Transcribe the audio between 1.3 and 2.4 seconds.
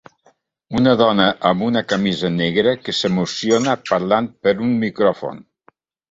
amb una camisa